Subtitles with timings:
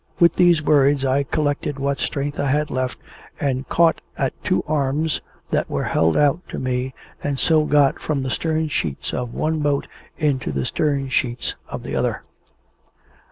[0.19, 2.97] With those words I collected what strength I had left,
[3.39, 8.23] and caught at two arms that were held out to me, and so got from
[8.23, 9.85] the stern sheets of one boat
[10.17, 12.23] into the stern sheets of the other.